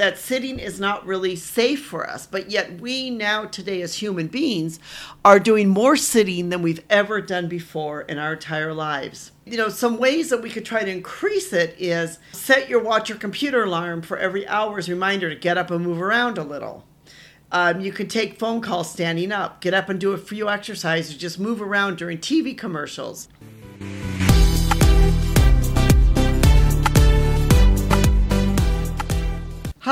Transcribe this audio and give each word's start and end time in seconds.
that 0.00 0.16
sitting 0.16 0.58
is 0.58 0.80
not 0.80 1.04
really 1.04 1.36
safe 1.36 1.84
for 1.84 2.08
us, 2.08 2.26
but 2.26 2.50
yet 2.50 2.80
we 2.80 3.10
now 3.10 3.44
today 3.44 3.82
as 3.82 3.96
human 3.96 4.28
beings 4.28 4.80
are 5.26 5.38
doing 5.38 5.68
more 5.68 5.94
sitting 5.94 6.48
than 6.48 6.62
we've 6.62 6.82
ever 6.88 7.20
done 7.20 7.48
before 7.48 8.00
in 8.00 8.16
our 8.16 8.32
entire 8.32 8.72
lives. 8.72 9.30
You 9.44 9.58
know, 9.58 9.68
some 9.68 9.98
ways 9.98 10.30
that 10.30 10.40
we 10.40 10.48
could 10.48 10.64
try 10.64 10.84
to 10.84 10.90
increase 10.90 11.52
it 11.52 11.76
is 11.78 12.18
set 12.32 12.70
your 12.70 12.82
watch 12.82 13.10
or 13.10 13.16
computer 13.16 13.64
alarm 13.64 14.00
for 14.00 14.16
every 14.16 14.48
hour's 14.48 14.88
reminder 14.88 15.28
to 15.28 15.36
get 15.36 15.58
up 15.58 15.70
and 15.70 15.84
move 15.84 16.00
around 16.00 16.38
a 16.38 16.44
little. 16.44 16.86
Um, 17.52 17.82
you 17.82 17.92
can 17.92 18.08
take 18.08 18.38
phone 18.38 18.62
calls 18.62 18.90
standing 18.90 19.30
up, 19.30 19.60
get 19.60 19.74
up 19.74 19.90
and 19.90 20.00
do 20.00 20.12
a 20.12 20.18
few 20.18 20.48
exercises, 20.48 21.14
just 21.14 21.38
move 21.38 21.60
around 21.60 21.98
during 21.98 22.16
TV 22.16 22.56
commercials. 22.56 23.28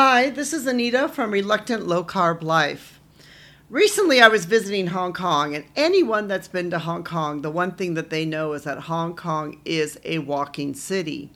Hi, 0.01 0.31
this 0.31 0.53
is 0.53 0.65
Anita 0.65 1.09
from 1.09 1.33
Reluctant 1.33 1.89
Low 1.89 2.05
Carb 2.05 2.41
Life. 2.41 3.01
Recently, 3.69 4.21
I 4.21 4.29
was 4.29 4.45
visiting 4.45 4.87
Hong 4.87 5.13
Kong, 5.13 5.57
and 5.57 5.65
anyone 5.75 6.29
that's 6.29 6.47
been 6.47 6.71
to 6.71 6.79
Hong 6.79 7.03
Kong, 7.03 7.43
the 7.43 7.51
one 7.51 7.73
thing 7.73 7.95
that 7.95 8.09
they 8.09 8.25
know 8.25 8.53
is 8.53 8.63
that 8.63 8.83
Hong 8.83 9.17
Kong 9.17 9.61
is 9.65 9.99
a 10.05 10.21
walking 10.21 10.73
city. 10.73 11.33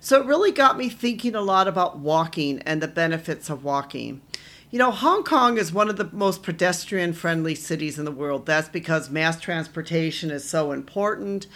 So 0.00 0.18
it 0.18 0.26
really 0.26 0.50
got 0.50 0.78
me 0.78 0.88
thinking 0.88 1.34
a 1.34 1.42
lot 1.42 1.68
about 1.68 1.98
walking 1.98 2.60
and 2.60 2.82
the 2.82 2.88
benefits 2.88 3.50
of 3.50 3.64
walking. 3.64 4.22
You 4.70 4.78
know, 4.78 4.92
Hong 4.92 5.22
Kong 5.22 5.58
is 5.58 5.70
one 5.70 5.90
of 5.90 5.98
the 5.98 6.08
most 6.10 6.42
pedestrian 6.42 7.12
friendly 7.12 7.54
cities 7.54 7.98
in 7.98 8.06
the 8.06 8.10
world. 8.10 8.46
That's 8.46 8.70
because 8.70 9.10
mass 9.10 9.38
transportation 9.38 10.30
is 10.30 10.48
so 10.48 10.72
important, 10.72 11.48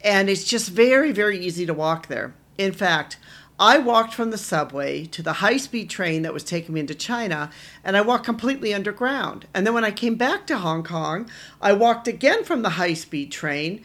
and 0.00 0.30
it's 0.30 0.44
just 0.44 0.70
very, 0.70 1.12
very 1.12 1.38
easy 1.38 1.66
to 1.66 1.74
walk 1.74 2.06
there. 2.06 2.34
In 2.56 2.72
fact, 2.72 3.18
I 3.58 3.78
walked 3.78 4.12
from 4.12 4.30
the 4.30 4.38
subway 4.38 5.06
to 5.06 5.22
the 5.22 5.34
high 5.34 5.56
speed 5.56 5.88
train 5.88 6.22
that 6.22 6.34
was 6.34 6.44
taking 6.44 6.74
me 6.74 6.80
into 6.80 6.94
China, 6.94 7.50
and 7.82 7.96
I 7.96 8.02
walked 8.02 8.26
completely 8.26 8.74
underground. 8.74 9.46
And 9.54 9.66
then 9.66 9.72
when 9.72 9.84
I 9.84 9.90
came 9.90 10.16
back 10.16 10.46
to 10.48 10.58
Hong 10.58 10.82
Kong, 10.82 11.30
I 11.62 11.72
walked 11.72 12.06
again 12.06 12.44
from 12.44 12.60
the 12.60 12.70
high 12.70 12.92
speed 12.92 13.32
train 13.32 13.82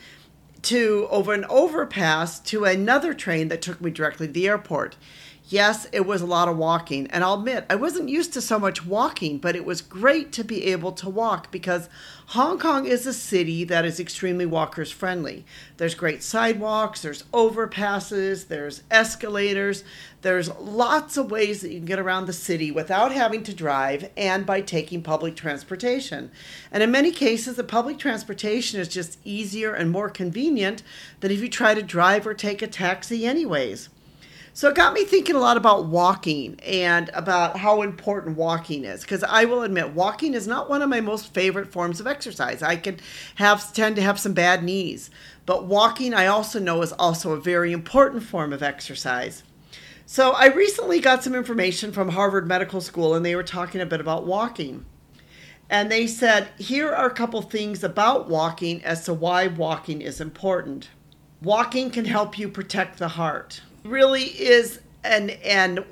to 0.64 1.08
over 1.10 1.34
an 1.34 1.46
overpass 1.46 2.40
to 2.40 2.66
another 2.66 3.14
train 3.14 3.48
that 3.48 3.62
took 3.62 3.80
me 3.80 3.92
directly 3.92 4.28
to 4.28 4.34
the 4.34 4.48
airport 4.48 4.98
yes, 5.52 5.88
it 5.92 6.06
was 6.06 6.22
a 6.22 6.26
lot 6.26 6.48
of 6.48 6.58
walking. 6.58 7.08
And 7.12 7.24
I'll 7.24 7.36
admit, 7.36 7.66
I 7.70 7.76
wasn't 7.76 8.10
used 8.10 8.34
to 8.34 8.42
so 8.42 8.58
much 8.58 8.86
walking, 8.86 9.38
but 9.38 9.56
it 9.56 9.66
was 9.66 9.82
great 9.82 10.32
to 10.34 10.44
be 10.44 10.66
able 10.68 10.92
to 10.94 11.10
walk 11.10 11.52
because 11.52 11.90
Hong 12.28 12.58
Kong 12.58 12.86
is 12.86 13.06
a 13.06 13.14
city 13.14 13.66
that 13.66 13.84
is 13.84 14.00
extremely 14.00 14.46
walkers 14.46 14.92
friendly. 14.92 15.46
There's 15.76 15.96
great 15.96 16.24
sidewalks, 16.24 17.02
there's 17.02 17.24
overpasses, 17.34 18.48
there's 18.48 18.84
escalators, 18.90 19.84
there's 20.22 20.50
lots 20.56 21.18
of 21.18 21.30
ways 21.30 21.62
that 21.62 21.72
you 21.72 21.80
can 21.80 21.86
get 21.86 22.00
around 22.00 22.28
the 22.28 22.34
city 22.34 22.72
without 22.72 23.12
having 23.12 23.44
to 23.44 23.54
drive 23.54 24.10
and 24.16 24.46
by 24.46 24.62
taking 24.62 25.02
public 25.02 25.36
transportation. 25.36 26.32
And 26.72 26.82
in 26.82 26.92
many 26.92 27.12
cases, 27.12 27.58
the 27.58 27.64
public 27.64 27.98
transportation 27.98 28.80
is 28.80 28.88
just 28.88 29.18
easier 29.26 29.74
and 29.74 29.92
more 29.92 30.10
convenient 30.10 30.84
than 31.20 31.32
if 31.32 31.42
you 31.42 31.50
try 31.50 31.74
to 31.74 31.84
drive 31.84 32.26
or 32.26 32.34
take 32.34 32.62
a 32.62 32.68
taxi, 32.68 33.26
anyways. 33.26 33.90
So 34.54 34.68
it 34.68 34.76
got 34.76 34.94
me 34.94 35.06
thinking 35.06 35.38
a 35.38 35.40
lot 35.40 35.56
about 35.56 35.86
walking 35.86 36.60
and 36.60 37.10
about 37.14 37.56
how 37.58 37.84
important 37.84 38.36
walking 38.36 38.84
is. 38.84 39.02
Because 39.02 39.24
I 39.24 39.46
will 39.46 39.64
admit, 39.64 39.94
walking 39.94 40.34
is 40.34 40.46
not 40.46 40.70
one 40.70 40.82
of 40.82 40.90
my 40.90 41.00
most 41.00 41.34
favorite 41.34 41.72
forms 41.72 42.02
of 42.02 42.08
exercise. 42.08 42.62
I 42.62 42.76
can 42.76 43.00
have 43.36 43.72
tend 43.74 43.96
to 43.96 44.02
have 44.02 44.20
some 44.20 44.34
bad 44.34 44.62
knees, 44.62 45.10
but 45.46 45.66
walking 45.68 46.14
I 46.14 46.28
also 46.28 46.60
know 46.60 46.82
is 46.82 46.92
also 46.94 47.32
a 47.32 47.40
very 47.40 47.72
important 47.72 48.24
form 48.24 48.52
of 48.52 48.62
exercise. 48.62 49.44
So 50.06 50.32
I 50.32 50.48
recently 50.48 51.00
got 51.00 51.24
some 51.24 51.34
information 51.34 51.94
from 51.94 52.10
Harvard 52.10 52.46
Medical 52.46 52.82
School, 52.82 53.16
and 53.16 53.26
they 53.26 53.38
were 53.38 53.44
talking 53.44 53.80
a 53.80 53.86
bit 53.86 54.02
about 54.02 54.26
walking. 54.26 54.86
And 55.70 55.90
they 55.90 56.06
said, 56.08 56.50
here 56.58 56.92
are 56.94 57.08
a 57.08 57.14
couple 57.14 57.42
things 57.42 57.86
about 57.86 58.28
walking 58.28 58.84
as 58.84 59.06
to 59.06 59.14
why 59.14 59.48
walking 59.48 60.02
is 60.02 60.20
important. 60.20 60.90
Walking 61.42 61.90
can 61.90 62.04
help 62.04 62.38
you 62.38 62.50
protect 62.50 63.00
the 63.00 63.08
heart 63.08 63.62
really 63.84 64.24
is 64.24 64.80
an 65.04 65.32
an 65.44 65.86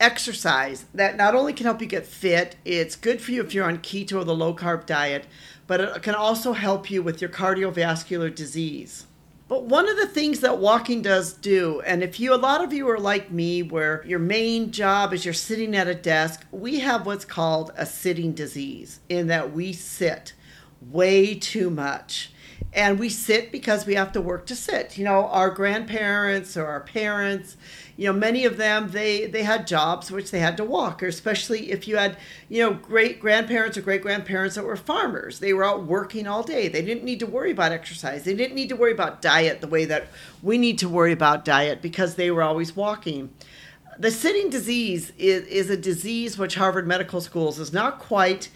exercise 0.00 0.86
that 0.92 1.16
not 1.16 1.34
only 1.34 1.52
can 1.52 1.64
help 1.64 1.80
you 1.80 1.86
get 1.86 2.04
fit, 2.06 2.56
it's 2.64 2.96
good 2.96 3.20
for 3.20 3.30
you 3.30 3.40
if 3.40 3.54
you're 3.54 3.64
on 3.64 3.78
keto 3.78 4.20
or 4.20 4.24
the 4.24 4.34
low 4.34 4.54
carb 4.54 4.84
diet, 4.84 5.26
but 5.66 5.80
it 5.80 6.02
can 6.02 6.14
also 6.14 6.52
help 6.52 6.90
you 6.90 7.02
with 7.02 7.20
your 7.20 7.30
cardiovascular 7.30 8.34
disease. 8.34 9.06
But 9.46 9.64
one 9.64 9.88
of 9.88 9.96
the 9.96 10.06
things 10.06 10.40
that 10.40 10.58
walking 10.58 11.02
does 11.02 11.34
do, 11.34 11.82
and 11.82 12.02
if 12.02 12.18
you, 12.18 12.34
a 12.34 12.36
lot 12.36 12.64
of 12.64 12.72
you 12.72 12.88
are 12.88 12.98
like 12.98 13.30
me, 13.30 13.62
where 13.62 14.02
your 14.06 14.18
main 14.18 14.72
job 14.72 15.12
is 15.12 15.24
you're 15.24 15.34
sitting 15.34 15.76
at 15.76 15.86
a 15.86 15.94
desk, 15.94 16.44
we 16.50 16.80
have 16.80 17.06
what's 17.06 17.24
called 17.24 17.70
a 17.76 17.86
sitting 17.86 18.32
disease, 18.32 19.00
in 19.08 19.26
that 19.28 19.52
we 19.52 19.72
sit 19.72 20.32
way 20.80 21.34
too 21.34 21.70
much 21.70 22.31
and 22.72 22.98
we 22.98 23.08
sit 23.08 23.52
because 23.52 23.86
we 23.86 23.94
have 23.94 24.12
to 24.12 24.20
work 24.20 24.46
to 24.46 24.56
sit. 24.56 24.96
You 24.98 25.04
know 25.04 25.26
our 25.26 25.50
grandparents 25.50 26.56
or 26.56 26.66
our 26.66 26.80
parents 26.80 27.56
you 27.96 28.06
know 28.06 28.12
many 28.12 28.44
of 28.44 28.56
them 28.56 28.90
they 28.90 29.26
they 29.26 29.42
had 29.42 29.66
jobs 29.66 30.10
which 30.10 30.30
they 30.30 30.40
had 30.40 30.56
to 30.56 30.64
walk 30.64 31.02
or 31.02 31.06
especially 31.06 31.70
if 31.70 31.86
you 31.86 31.96
had 31.96 32.16
you 32.48 32.62
know 32.62 32.72
great 32.72 33.20
grandparents 33.20 33.76
or 33.76 33.82
great 33.82 34.02
grandparents 34.02 34.54
that 34.56 34.64
were 34.64 34.76
farmers. 34.76 35.38
They 35.38 35.52
were 35.52 35.64
out 35.64 35.84
working 35.84 36.26
all 36.26 36.42
day. 36.42 36.68
They 36.68 36.82
didn't 36.82 37.04
need 37.04 37.20
to 37.20 37.26
worry 37.26 37.50
about 37.50 37.72
exercise. 37.72 38.24
They 38.24 38.34
didn't 38.34 38.54
need 38.54 38.68
to 38.70 38.76
worry 38.76 38.92
about 38.92 39.22
diet 39.22 39.60
the 39.60 39.68
way 39.68 39.84
that 39.84 40.08
we 40.42 40.58
need 40.58 40.78
to 40.78 40.88
worry 40.88 41.12
about 41.12 41.44
diet 41.44 41.82
because 41.82 42.14
they 42.14 42.30
were 42.30 42.42
always 42.42 42.74
walking. 42.74 43.32
The 43.98 44.10
sitting 44.10 44.48
disease 44.48 45.12
is, 45.18 45.46
is 45.46 45.68
a 45.68 45.76
disease 45.76 46.38
which 46.38 46.54
harvard 46.54 46.86
medical 46.86 47.20
schools 47.20 47.58
is 47.58 47.72
not 47.72 47.98
quite 47.98 48.48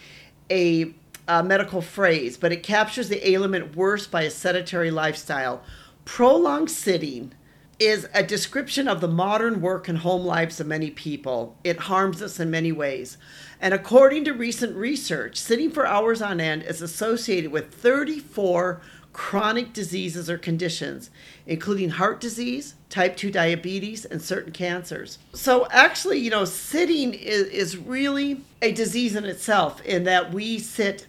a 0.50 0.94
uh, 1.28 1.42
medical 1.42 1.82
phrase, 1.82 2.36
but 2.36 2.52
it 2.52 2.62
captures 2.62 3.08
the 3.08 3.28
ailment 3.28 3.76
worse 3.76 4.06
by 4.06 4.22
a 4.22 4.30
sedentary 4.30 4.90
lifestyle. 4.90 5.62
Prolonged 6.04 6.70
sitting 6.70 7.32
is 7.78 8.08
a 8.14 8.22
description 8.22 8.88
of 8.88 9.00
the 9.00 9.08
modern 9.08 9.60
work 9.60 9.88
and 9.88 9.98
home 9.98 10.24
lives 10.24 10.60
of 10.60 10.66
many 10.66 10.90
people. 10.90 11.56
It 11.62 11.80
harms 11.80 12.22
us 12.22 12.40
in 12.40 12.50
many 12.50 12.72
ways. 12.72 13.18
And 13.60 13.74
according 13.74 14.24
to 14.24 14.32
recent 14.32 14.76
research, 14.76 15.36
sitting 15.36 15.70
for 15.70 15.86
hours 15.86 16.22
on 16.22 16.40
end 16.40 16.62
is 16.62 16.80
associated 16.80 17.52
with 17.52 17.74
34 17.74 18.80
chronic 19.12 19.72
diseases 19.72 20.28
or 20.28 20.36
conditions, 20.36 21.10
including 21.46 21.88
heart 21.88 22.20
disease, 22.20 22.74
type 22.90 23.16
2 23.16 23.30
diabetes, 23.30 24.04
and 24.04 24.20
certain 24.20 24.52
cancers. 24.52 25.18
So, 25.32 25.66
actually, 25.70 26.18
you 26.18 26.30
know, 26.30 26.44
sitting 26.44 27.14
is, 27.14 27.46
is 27.48 27.76
really 27.78 28.42
a 28.60 28.72
disease 28.72 29.16
in 29.16 29.24
itself 29.24 29.82
in 29.86 30.04
that 30.04 30.34
we 30.34 30.58
sit 30.58 31.06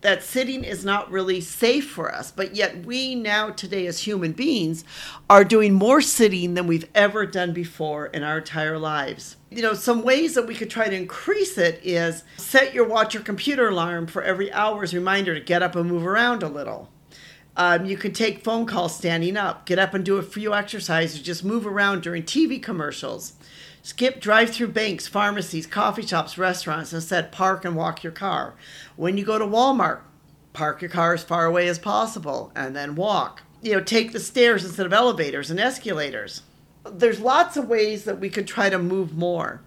that 0.00 0.22
sitting 0.22 0.64
is 0.64 0.84
not 0.84 1.10
really 1.10 1.40
safe 1.40 1.90
for 1.90 2.14
us, 2.14 2.30
but 2.30 2.54
yet 2.54 2.84
we 2.84 3.14
now 3.14 3.50
today 3.50 3.86
as 3.86 4.00
human 4.00 4.32
beings 4.32 4.84
are 5.28 5.44
doing 5.44 5.74
more 5.74 6.00
sitting 6.00 6.54
than 6.54 6.66
we've 6.66 6.88
ever 6.94 7.26
done 7.26 7.52
before 7.52 8.06
in 8.06 8.22
our 8.22 8.38
entire 8.38 8.78
lives. 8.78 9.36
You 9.50 9.62
know, 9.62 9.74
some 9.74 10.02
ways 10.02 10.34
that 10.34 10.46
we 10.46 10.54
could 10.54 10.70
try 10.70 10.88
to 10.88 10.96
increase 10.96 11.56
it 11.58 11.80
is 11.82 12.24
set 12.36 12.74
your 12.74 12.86
watch 12.86 13.14
or 13.14 13.20
computer 13.20 13.68
alarm 13.68 14.06
for 14.06 14.22
every 14.22 14.52
hour's 14.52 14.94
reminder 14.94 15.34
to 15.34 15.40
get 15.40 15.62
up 15.62 15.74
and 15.76 15.88
move 15.88 16.06
around 16.06 16.42
a 16.42 16.48
little. 16.48 16.90
Um, 17.56 17.86
you 17.86 17.96
could 17.96 18.14
take 18.14 18.44
phone 18.44 18.66
calls 18.66 18.94
standing 18.94 19.36
up, 19.36 19.64
get 19.64 19.78
up 19.78 19.94
and 19.94 20.04
do 20.04 20.18
a 20.18 20.22
few 20.22 20.54
exercises, 20.54 21.22
just 21.22 21.42
move 21.42 21.66
around 21.66 22.02
during 22.02 22.22
TV 22.22 22.62
commercials. 22.62 23.32
Skip 23.82 24.20
drive 24.20 24.50
through 24.50 24.68
banks, 24.68 25.06
pharmacies, 25.06 25.66
coffee 25.66 26.04
shops, 26.04 26.36
restaurants, 26.36 26.92
and 26.92 27.00
instead 27.00 27.32
park 27.32 27.64
and 27.64 27.76
walk 27.76 28.02
your 28.02 28.12
car. 28.12 28.54
When 28.96 29.16
you 29.16 29.24
go 29.24 29.38
to 29.38 29.46
Walmart, 29.46 30.00
park 30.52 30.82
your 30.82 30.90
car 30.90 31.14
as 31.14 31.22
far 31.22 31.46
away 31.46 31.68
as 31.68 31.78
possible 31.78 32.50
and 32.54 32.74
then 32.74 32.96
walk. 32.96 33.42
You 33.62 33.74
know, 33.74 33.80
take 33.80 34.12
the 34.12 34.20
stairs 34.20 34.64
instead 34.64 34.86
of 34.86 34.92
elevators 34.92 35.50
and 35.50 35.60
escalators. 35.60 36.42
There's 36.84 37.20
lots 37.20 37.56
of 37.56 37.68
ways 37.68 38.04
that 38.04 38.18
we 38.18 38.28
could 38.28 38.46
try 38.46 38.68
to 38.70 38.78
move 38.78 39.16
more. 39.16 39.62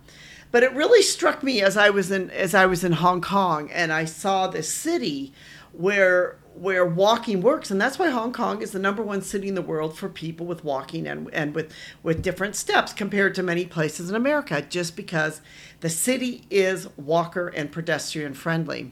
But 0.52 0.64
it 0.64 0.74
really 0.74 1.02
struck 1.02 1.42
me 1.42 1.62
as 1.62 1.78
I 1.78 1.90
was 1.90 2.12
in 2.12 2.32
as 2.32 2.56
I 2.56 2.66
was 2.66 2.84
in 2.84 2.94
Hong 2.94 3.22
Kong 3.22 3.70
and 3.72 3.94
I 3.94 4.06
saw 4.06 4.48
this 4.48 4.74
city 4.74 5.32
where 5.72 6.39
where 6.56 6.86
walking 6.86 7.42
works 7.42 7.72
and 7.72 7.80
that's 7.80 7.98
why 7.98 8.10
hong 8.10 8.34
kong 8.34 8.62
is 8.62 8.72
the 8.72 8.80
number 8.80 9.02
one 9.02 9.22
city 9.22 9.48
in 9.48 9.56
the 9.56 9.62
world 9.62 9.98
for 9.98 10.10
people 10.10 10.46
with 10.46 10.64
walking 10.64 11.08
and, 11.08 11.30
and 11.32 11.56
with, 11.56 11.72
with 12.04 12.22
different 12.22 12.56
steps 12.56 12.92
compared 12.92 13.34
to 13.34 13.44
many 13.44 13.66
places 13.66 14.10
in 14.10 14.16
america 14.16 14.62
just 14.62 14.96
because 14.96 15.42
the 15.82 15.90
city 15.90 16.44
is 16.50 16.88
walker 16.98 17.48
and 17.48 17.72
pedestrian 17.72 18.34
friendly 18.34 18.92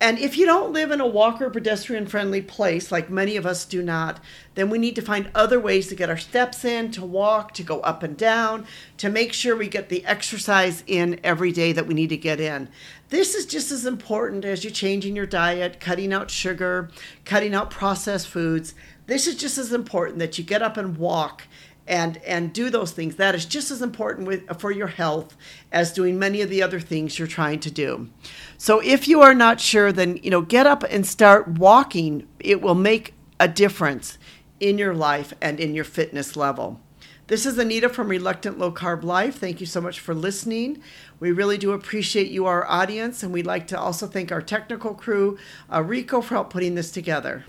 and 0.00 0.18
if 0.18 0.36
you 0.36 0.44
don't 0.44 0.72
live 0.72 0.90
in 0.90 1.00
a 1.00 1.06
walker 1.06 1.48
pedestrian 1.48 2.06
friendly 2.06 2.42
place, 2.42 2.90
like 2.90 3.08
many 3.08 3.36
of 3.36 3.46
us 3.46 3.64
do 3.64 3.82
not, 3.82 4.20
then 4.54 4.68
we 4.68 4.76
need 4.76 4.96
to 4.96 5.02
find 5.02 5.30
other 5.34 5.60
ways 5.60 5.88
to 5.88 5.94
get 5.94 6.10
our 6.10 6.18
steps 6.18 6.64
in, 6.64 6.90
to 6.92 7.04
walk, 7.04 7.54
to 7.54 7.62
go 7.62 7.80
up 7.80 8.02
and 8.02 8.16
down, 8.16 8.66
to 8.98 9.08
make 9.08 9.32
sure 9.32 9.56
we 9.56 9.68
get 9.68 9.88
the 9.88 10.04
exercise 10.04 10.82
in 10.86 11.20
every 11.22 11.52
day 11.52 11.72
that 11.72 11.86
we 11.86 11.94
need 11.94 12.08
to 12.08 12.16
get 12.16 12.40
in. 12.40 12.68
This 13.08 13.34
is 13.34 13.46
just 13.46 13.70
as 13.70 13.86
important 13.86 14.44
as 14.44 14.64
you 14.64 14.70
changing 14.70 15.14
your 15.14 15.26
diet, 15.26 15.78
cutting 15.78 16.12
out 16.12 16.30
sugar, 16.30 16.90
cutting 17.24 17.54
out 17.54 17.70
processed 17.70 18.28
foods. 18.28 18.74
This 19.06 19.26
is 19.26 19.36
just 19.36 19.58
as 19.58 19.72
important 19.72 20.18
that 20.18 20.36
you 20.38 20.44
get 20.44 20.62
up 20.62 20.76
and 20.76 20.96
walk 20.96 21.44
and 21.86 22.16
and 22.18 22.52
do 22.52 22.70
those 22.70 22.92
things 22.92 23.16
that 23.16 23.34
is 23.34 23.44
just 23.44 23.70
as 23.70 23.82
important 23.82 24.26
with, 24.26 24.60
for 24.60 24.70
your 24.70 24.86
health 24.86 25.36
as 25.70 25.92
doing 25.92 26.18
many 26.18 26.40
of 26.40 26.48
the 26.48 26.62
other 26.62 26.80
things 26.80 27.18
you're 27.18 27.28
trying 27.28 27.60
to 27.60 27.70
do 27.70 28.08
so 28.56 28.80
if 28.80 29.06
you 29.06 29.20
are 29.20 29.34
not 29.34 29.60
sure 29.60 29.92
then 29.92 30.16
you 30.22 30.30
know 30.30 30.40
get 30.40 30.66
up 30.66 30.82
and 30.84 31.06
start 31.06 31.46
walking 31.48 32.26
it 32.40 32.62
will 32.62 32.74
make 32.74 33.14
a 33.38 33.48
difference 33.48 34.18
in 34.60 34.78
your 34.78 34.94
life 34.94 35.34
and 35.42 35.60
in 35.60 35.74
your 35.74 35.84
fitness 35.84 36.36
level 36.36 36.80
this 37.26 37.46
is 37.46 37.56
Anita 37.56 37.88
from 37.88 38.08
Reluctant 38.08 38.58
Low 38.58 38.70
Carb 38.70 39.02
Life. 39.02 39.38
Thank 39.38 39.58
you 39.58 39.64
so 39.66 39.80
much 39.80 39.98
for 39.98 40.14
listening. 40.14 40.82
We 41.20 41.32
really 41.32 41.56
do 41.56 41.72
appreciate 41.72 42.30
you, 42.30 42.44
our 42.44 42.66
audience, 42.66 43.22
and 43.22 43.32
we'd 43.32 43.46
like 43.46 43.66
to 43.68 43.80
also 43.80 44.06
thank 44.06 44.30
our 44.30 44.42
technical 44.42 44.92
crew, 44.92 45.38
uh, 45.72 45.82
Rico, 45.82 46.20
for 46.20 46.34
help 46.34 46.50
putting 46.50 46.74
this 46.74 46.90
together. 46.90 47.46